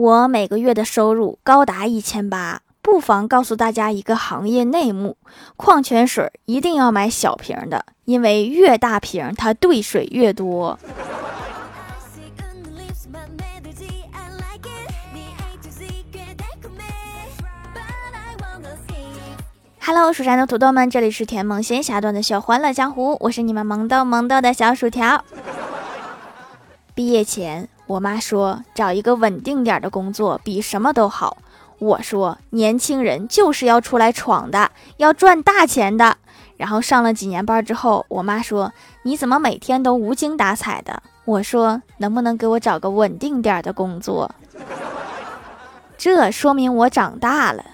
[0.00, 2.62] 我每个月的收入高达一千八。
[2.80, 5.18] 不妨告诉大家一个行业内幕：
[5.58, 10.78] 矿泉水一定要买小瓶的，因为越大瓶它兑水越多。
[19.80, 25.22] Hello，蜀山的土豆们，这里是甜萌仙侠段的小欢乐江湖，我是你们萌豆萌豆的小薯条。
[26.94, 31.38] 毕业前，我妈说找一个稳定点的工作比什么都好。
[31.80, 36.16] 我说，年轻人就是要出来闯的，要赚大钱的。
[36.56, 38.72] 然后上了几年班之后，我妈说
[39.02, 44.30] ：“你怎么每天都无精打采的？”我说：“能不能给我找个稳定点的工作？”
[45.98, 47.64] 这说明我长大了。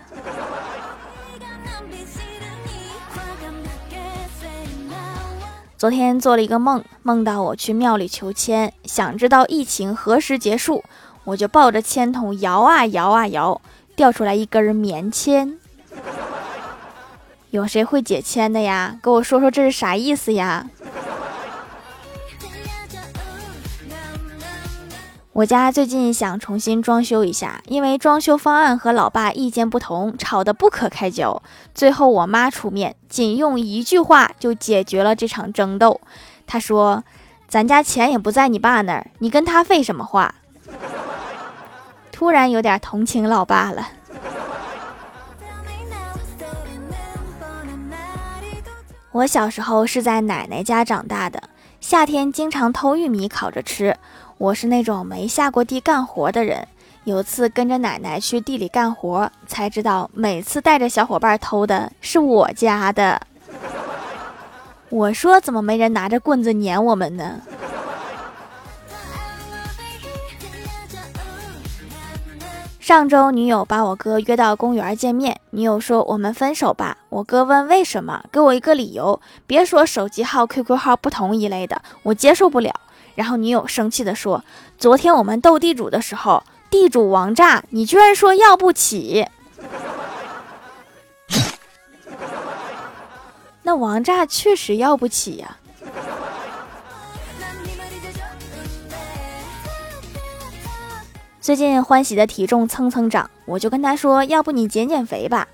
[5.78, 10.82] 昨天做了一个梦，梦到我去庙里求签，想知道疫情何时结束，
[11.24, 13.60] 我就抱着签筒摇啊摇啊摇。
[13.94, 15.58] 掉出来一根棉签，
[17.50, 18.98] 有谁会解签的呀？
[19.02, 20.66] 给我说说这是啥意思呀？
[25.36, 31.42] 我家最近想重新装修一下，因为装修方案和老爸意见不同，吵得不可开交。
[31.74, 36.00] 最后我妈出面，仅用一句话就解决了这场争斗。
[36.46, 37.04] 她说
[37.46, 40.34] ：“咱家钱也不在你爸那儿，你跟他废什么话？”
[42.10, 43.88] 突然有点同情老爸了。
[49.12, 51.42] 我小时候是在奶奶家长大的，
[51.88, 53.96] 夏天经常偷玉米烤着吃。
[54.38, 56.66] 我是那种没下过地干活的人。
[57.04, 63.22] 有次跟着奶奶去地里干活，才知道每次带着小伙伴偷的是我家的。
[64.88, 67.40] 我说怎么没人拿着棍子撵我们呢？
[72.86, 76.98] 上周女友把我哥约到公园见面，女友说我们分手吧。
[77.08, 82.72] 我哥问为什么，给我一个理由，别说手机号、QQ 号不同一类的，我接受不了。
[83.16, 84.44] 然后女友生气的说，
[84.78, 89.26] 昨天我们斗地主的时候，地主王炸，你居然说要不起。
[93.64, 95.56] 那王炸确实要不起呀。
[101.46, 105.46] 最近欢喜的体重蹭蹭涨，我就跟他说：“要不你减减肥吧。”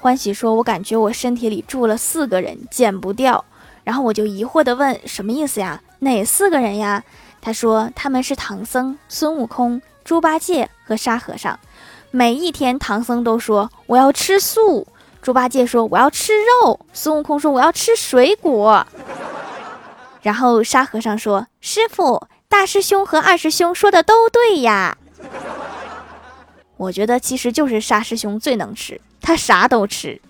[0.00, 3.44] 欢喜说：“我感觉我身体里住了四个人，减不掉。”
[3.84, 5.82] 然后我就疑惑的问：“什么意思呀？
[5.98, 7.04] 哪四个人呀？”
[7.42, 11.60] 他说：“他们是唐僧、孙悟空、猪八戒和沙和尚。
[12.10, 14.86] 每一天，唐僧都说我要吃素，
[15.20, 18.86] 猪八戒说我要吃肉，孙悟空说我要吃水果。
[20.22, 24.96] 然后沙和尚说：‘师傅，大师兄和二师兄说的都对呀。’”
[26.76, 30.20] 我觉得其实就是沙师兄最能吃，他啥都吃。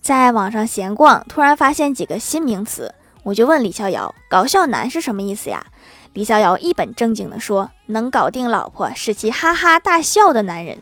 [0.00, 2.92] 在网上闲逛，突然发现几个新名词，
[3.22, 5.64] 我就问李逍遥：“搞笑男是什么意思呀？”
[6.12, 10.76] 李逍遥一本正经地说：“能搞定老婆，使其哈哈大笑的男人。”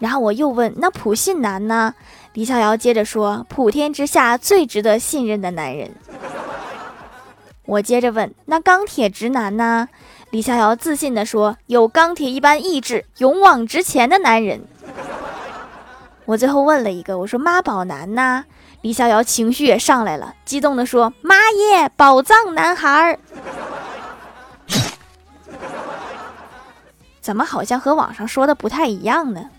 [0.00, 1.94] 然后我又问：“那普信男呢？”
[2.34, 5.92] 李逍遥接着说：“普天之下最值得信任的男人。”
[7.66, 9.88] 我接着问：“那钢铁直男呢？”
[10.30, 14.62] 李逍遥自信地说：“有钢铁一般意志、勇往直前的男人。”
[16.26, 18.44] 我最后问了一个：“我说妈宝男呢？”
[18.82, 23.18] 李逍遥情绪也上来了，激动地说：“妈耶，宝藏男孩儿！”
[27.20, 29.50] 怎么好像和网上说的不太一样呢？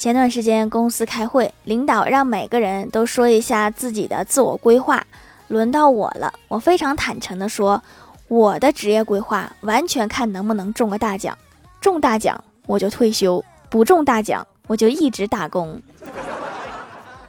[0.00, 5.06] 前段时间公司开会，领导让每个人都说一下自己的自我规划。
[5.48, 7.82] 轮到我了，我非常坦诚地说，
[8.26, 11.36] 我的职业规划完全看能不能中个大奖，
[11.82, 15.82] 中大奖我就退休，不中大奖我就一直打工。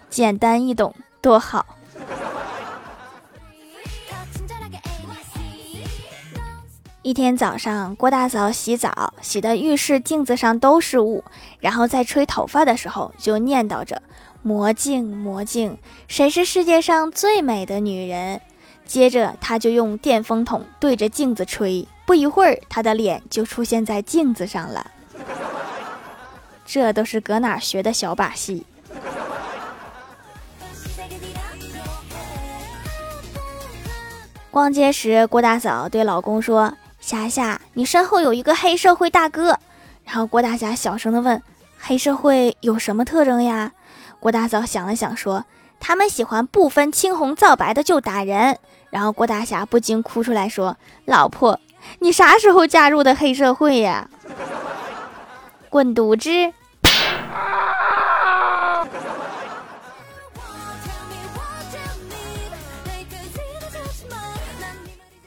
[0.09, 1.65] 简单易懂，多好。
[7.03, 11.23] 一天早上，郭大嫂洗澡，洗的浴室镜子上都是雾，
[11.59, 13.99] 然后在吹头发的时候就念叨着
[14.43, 18.39] ：“魔镜，魔镜，谁是世界上最美的女人？”
[18.85, 24.91] 接着，她就用电风筒对着镜子吹，不一会儿，她的脸就出现在镜子上了。
[26.67, 28.63] 这都是搁哪学的小把戏？
[34.51, 36.71] 逛街时，郭大嫂对老公说。
[37.01, 39.57] 霞霞，你身后有一个黑社会大哥。
[40.05, 41.41] 然后郭大侠小声的问
[41.79, 43.71] ：“黑社会有什么特征呀？”
[44.21, 45.45] 郭大嫂想了想说
[45.79, 48.57] ：“他们喜欢不分青红皂白的就打人。”
[48.91, 51.59] 然后郭大侠不禁哭出来说：“老婆，
[51.99, 54.07] 你啥时候加入的黑社会呀？”
[55.69, 56.53] 滚犊子！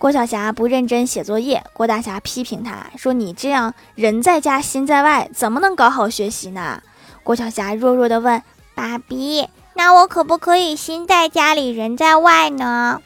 [0.05, 6.83] 郭晓霞不认真写作业，郭大侠批评他说：“你这样人在家心在外，怎么能搞好学习呢？”
[7.25, 8.43] 郭晓霞弱弱的问
[8.77, 13.01] ：“爸比，那我可不可以心在家里人在外呢？”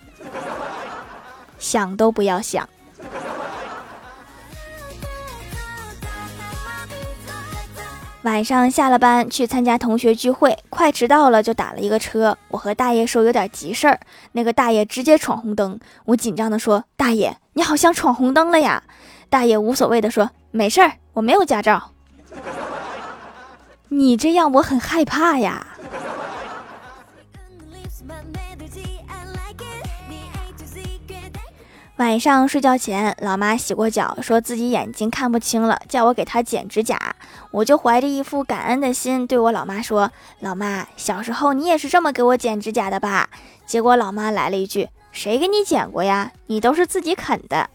[1.60, 2.68] 想都不要想。
[8.28, 12.36] 晚上下了班去参加同学聚会，快迟到了就打了一个车。
[12.48, 13.98] 我和大爷说有点急事儿，
[14.32, 15.80] 那个大爷直接闯红灯。
[16.04, 18.82] 我紧张的说：“大爷，你好像闯红灯了呀？”
[19.30, 21.92] 大爷无所谓的说：“没事儿，我没有驾照。”
[23.88, 25.66] 你这样我很害怕呀。
[31.98, 36.96] 晚上睡觉前，老妈洗过脚，说自己眼睛看不清了，叫我给她剪指甲。
[37.50, 43.28] 我就怀着一副感恩的心，对我老妈说：“老妈，小时候你也是这么给我剪指甲的吧？”
[43.66, 46.30] 结果老妈来了一句：“谁给你剪过呀？
[46.46, 47.68] 你都是自己啃的。”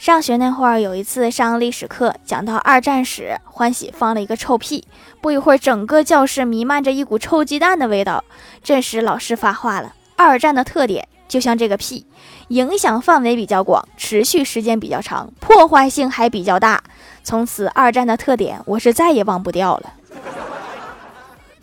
[0.00, 4.82] 上学那会儿，有一次上历史课，讲到二战时，欢喜放了一个臭屁，
[5.20, 8.24] 不一会儿，整个教室弥漫着一股臭鸡蛋的味道。
[8.64, 12.06] 这时老师发话了：二战的特点就像这个屁，
[12.48, 16.82] 影响范围比较广，持续时间比较长，破坏性还比较大。
[17.22, 19.92] 从此，二战的特点我是再也忘不掉了。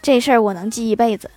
[0.03, 1.31] 这事儿我能记一辈子。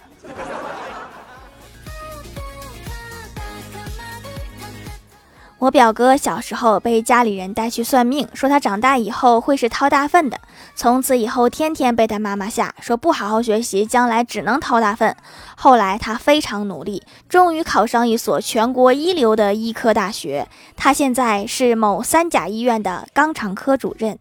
[5.61, 10.41] 我表哥小时候被家里人带去算命，说他长大以后会是掏大粪的。
[10.75, 15.15] 从此以后，天天被他妈妈吓，说不好好学习，将来只能掏大粪。
[15.55, 20.49] 后来他非常努力，终于考上一所全国一流的医科大学。
[20.77, 24.19] 他现在是某三甲医院的肛肠科主任，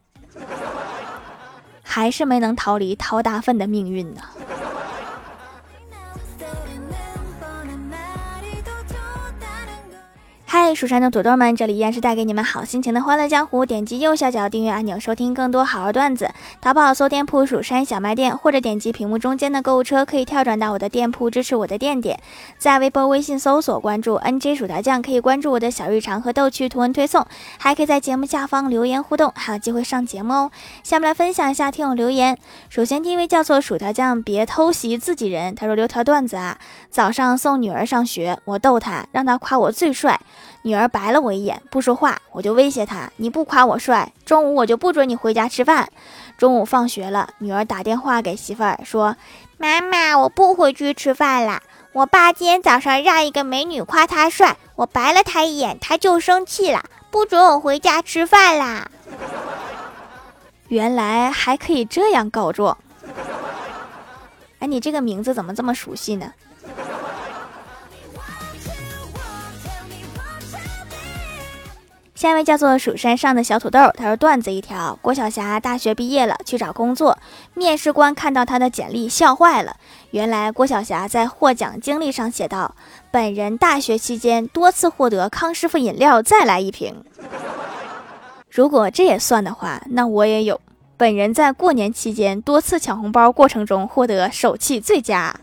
[1.81, 4.21] 还是没能逃离掏大粪的命运呢。
[10.51, 13.67] 嗨，蜀山的土豆们，这里依然是带给你们好心情的欢乐江湖。
[13.67, 16.31] 点击右下角订阅按钮，收听更多好玩段子。
[16.59, 22.19] 淘宝搜店铺“蜀山小卖店”，或者点击屏幕中间的购物车，可以跳转到我的店铺，支持我的店点。
[22.57, 27.27] 在微博、微信搜索关注 “nj 薯条酱”，可以关注我的小日常和逗趣图文推送，
[27.59, 30.51] 还可以在节目下方留言互动，还有机会上节目哦。
[30.81, 32.35] 下面来分享一下听友留言。
[32.69, 35.53] 首先第一位叫做薯条酱，别偷袭自己人。
[35.53, 36.57] 他说留条段子啊，
[36.89, 40.19] 早上送女儿上学，我逗她，让她夸我最帅。
[40.63, 45.89] 女儿白了我一眼，不说话，我就威胁她：“你不夸我帅，中午我就不准你回家吃饭。”
[46.37, 49.15] 中午放学了，女儿打电话给媳妇儿说
[49.57, 51.61] ：“妈妈，我不回去吃饭了。
[51.91, 58.89] 我爸今天早上让一个美女夸他帅，我白了他一眼，他就生气了，不准我回家吃饭啦。”
[60.69, 62.77] 原来还可以这样告状。
[64.59, 66.33] 哎，你这个名字怎么这么熟悉呢？
[72.19, 77.17] 下一位叫做蜀山上的小土豆，他说段子一条：郭晓霞大学毕业了，去找工作，
[77.53, 79.77] 面试官看到他的简历笑坏了。
[80.11, 82.75] 原来郭晓霞在获奖经历上写道
[83.09, 87.05] ：“本人大学期间多次获得康师傅饮料再来一瓶。”
[88.51, 90.59] 如果这也算的话，那我也有。
[90.97, 95.33] 本人在过年期间多次抢红包过程中获得手气最佳。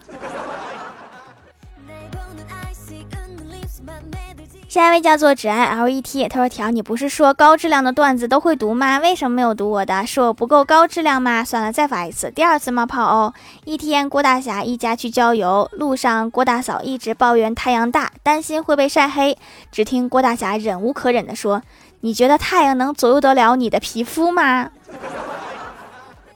[4.68, 8.98] 下一位叫做只爱 L E T，他说：“条，你不是说高质量的段子都会读吗？
[8.98, 10.04] 为什么没有读我的？
[10.04, 11.44] 是我不够高质量吗？
[11.44, 13.32] 算了，再发一次，第二次冒泡哦。
[13.64, 19.38] 一天，郭大侠一家去郊游，路上郭大嫂一直抱怨太阳大，担心会被晒黑。
[19.70, 21.62] 只听郭大侠忍无可忍地说
[22.02, 24.70] ：‘你觉得太阳能左右得了你的皮肤吗？’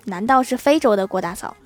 [0.07, 1.57] 难道是非洲的郭大嫂？”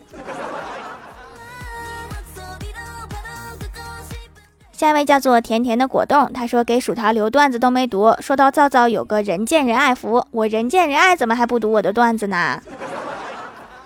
[4.76, 8.12] 下一位叫做甜甜的果冻，他说给薯条留段子都没读。
[8.18, 12.60] 说到皂皂有个人见人爱福，我人见人爱怎么还不读我的段子呢？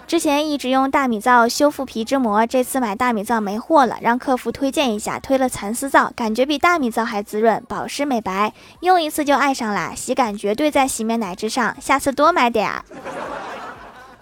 [0.07, 12.83] 之前一直用大米皂修复皮脂膜，这次买大米皂没货了，让客服推荐一下，推了蚕丝皂，感觉比大米皂还滋润，保湿美白，用一次就爱上了，洗感绝对在洗面奶之上，下次多买点儿。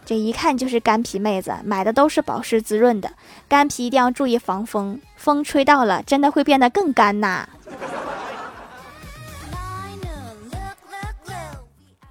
[0.06, 3.10] 这一看就是干皮妹子，买的都是保湿滋润的。
[3.48, 7.48] 干皮一定要注意防风，风吹到了，真的会变得更干呐。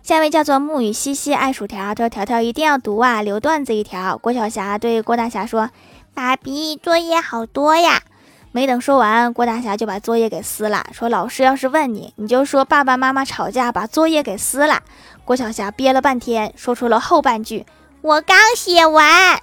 [0.04, 5.72] 下一位叫做木雨西西爱薯条，他说：“条条一定要读啊，留段子一条。”郭晓霞对郭大侠说
[6.14, 8.04] ：“爸比，作业好多呀。”
[8.52, 14.84] 没等说完，郭大侠就把作业给撕了，说：“老师要是问你，你就说爸爸妈妈吵架把作业给撕了。”
[15.26, 17.66] 郭晓霞憋了半天，说出了后半句
[18.06, 19.42] ：“我刚写完，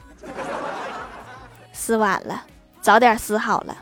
[1.73, 2.45] 撕完了，
[2.81, 3.77] 早点撕好了。”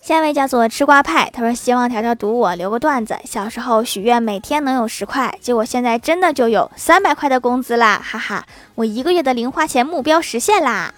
[0.00, 3.14] 下一位叫做吃瓜派，他说希望条条读我留个段子。
[3.26, 8.46] 小时候许愿每天能有十块，结果现在真的就有三百块的工资啦，哈哈！
[8.76, 10.94] 我一个月的零花钱目标实现啦！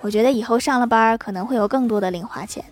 [0.00, 2.64] 我觉得以后上了班可能会有更多的零花钱。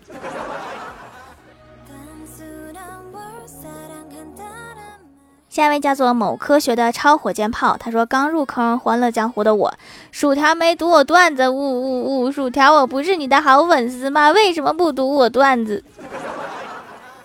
[5.61, 9.71] 下一位叫做某科学的超火箭炮，他说刚入坑《欢乐江湖》的我，
[10.11, 12.31] 薯条没读我段子，呜呜呜！
[12.31, 14.31] 薯条，我不是你的好粉丝吗？
[14.31, 15.83] 为什么不读我段子？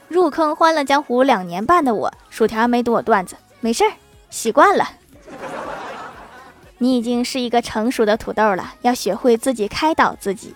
[0.08, 3.92] 入坑《欢乐江湖》两年半的我，薯条没读我段子，没事儿，
[4.28, 4.86] 习惯了。
[6.76, 10.54] 你已经是一个成熟的土豆了，要学会自己开导自己。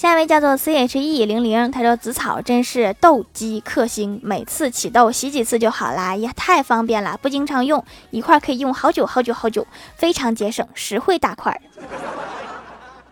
[0.00, 9.66] 下一位叫做 C H E 零零，他说紫草真是斗鸡克星，每次起痘洗几次就好啦，也太方便了，不经常用一块可以用好久好久好久，
[9.96, 11.60] 非常节省，实惠大块，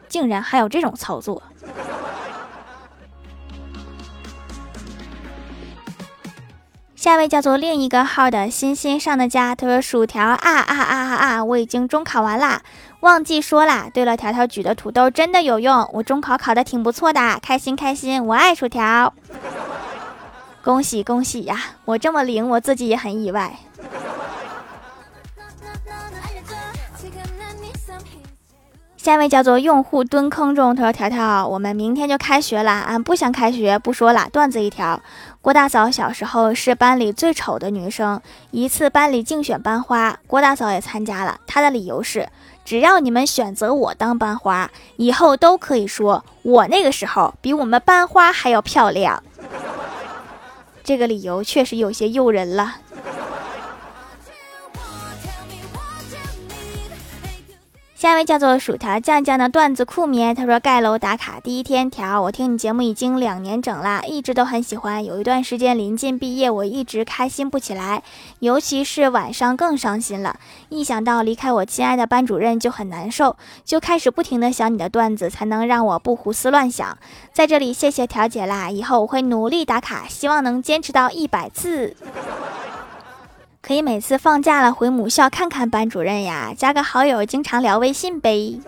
[0.08, 1.42] 竟然还有这种操作。
[6.96, 11.44] 下一位叫做另一个号的欣欣上的家，他说：“薯条啊啊啊啊啊！
[11.44, 12.60] 我已经中考完啦，
[13.00, 13.88] 忘记说啦。
[13.92, 19.12] 对了，条条举的土豆真的有用，我中考考的挺不错的，开心开心，我爱薯条，
[20.64, 21.56] 恭喜恭喜呀！
[21.84, 23.56] 我这么灵，我自己也很意外。”
[28.96, 34.28] 下一位叫做用户蹲坑中，他说：“条条，我们明天就开学了，俺不想开学，不说了。
[34.30, 35.00] 段子一条：
[35.40, 41.38] 郭大嫂小时候是班里最丑的女生，一次班里竞选班花，郭大嫂也参加了。
[41.46, 42.28] 她的理由是：
[42.68, 49.22] 只要你们选择我当班花，以后都可以说我那个时候比我们班花还要漂亮。
[50.84, 52.76] 这个理由确实有些诱人了。”
[57.98, 65.04] 下一位叫做薯条酱酱的段子酷咩，他说盖楼打卡第一天条，我听你节目已经两年整了，一直都很喜欢。
[65.04, 68.04] 有一段时间临近毕业，我一直开心不起来，
[68.38, 70.38] 尤其是晚上更伤心了。
[70.68, 76.96] 一想到离开我亲爱的班主任就很难受，就开始不停的想你的段子，才能让我不胡思乱想。
[77.32, 81.96] 在这里谢谢条姐啦，以后我会努力打卡，希望能坚持到一百次。
[83.68, 88.58] 可以每次放假了回母校看看班主任呀，加个好友，经常聊微信呗。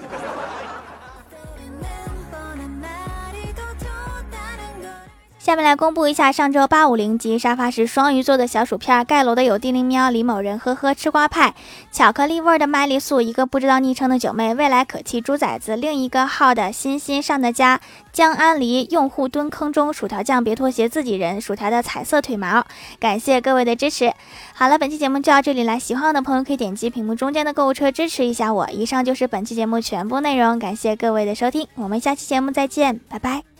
[5.41, 11.55] 下面来公布一下上周八五零级沙发是双鱼座的小薯片盖楼的有地灵喵李某人呵呵吃瓜派
[11.91, 17.81] 巧克力味的麦丽素一个不知道昵称的九妹未来可期猪崽子另一个号的欣欣上的家
[18.13, 22.67] 江安离用户蹲坑中薯条酱别拖鞋自己人薯条的彩色腿毛
[22.99, 24.13] 感谢各位的支持。
[24.53, 28.69] 好了，本期节目就到这里了，喜欢我的朋友可以点击屏幕中间的购物车支持一下我。
[28.71, 33.60] 以上就是本期节目全部内容，感谢各位的收听，我们下期节目再见，拜拜。